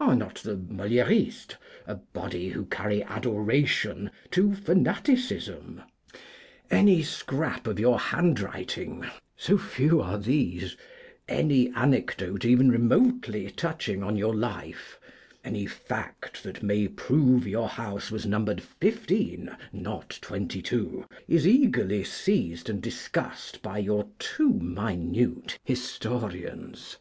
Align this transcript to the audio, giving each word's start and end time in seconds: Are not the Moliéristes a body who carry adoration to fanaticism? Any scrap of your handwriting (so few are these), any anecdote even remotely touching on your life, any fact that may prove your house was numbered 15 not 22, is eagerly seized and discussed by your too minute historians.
Are 0.00 0.16
not 0.16 0.34
the 0.42 0.56
Moliéristes 0.56 1.54
a 1.86 1.94
body 1.94 2.48
who 2.48 2.64
carry 2.64 3.00
adoration 3.04 4.10
to 4.32 4.52
fanaticism? 4.52 5.82
Any 6.68 7.04
scrap 7.04 7.68
of 7.68 7.78
your 7.78 7.96
handwriting 8.00 9.06
(so 9.36 9.56
few 9.56 10.00
are 10.00 10.18
these), 10.18 10.76
any 11.28 11.70
anecdote 11.76 12.44
even 12.44 12.72
remotely 12.72 13.48
touching 13.52 14.02
on 14.02 14.16
your 14.16 14.34
life, 14.34 14.98
any 15.44 15.64
fact 15.66 16.42
that 16.42 16.60
may 16.60 16.88
prove 16.88 17.46
your 17.46 17.68
house 17.68 18.10
was 18.10 18.26
numbered 18.26 18.60
15 18.60 19.54
not 19.72 20.18
22, 20.20 21.06
is 21.28 21.46
eagerly 21.46 22.02
seized 22.02 22.68
and 22.68 22.82
discussed 22.82 23.62
by 23.62 23.78
your 23.78 24.08
too 24.18 24.54
minute 24.54 25.56
historians. 25.62 26.96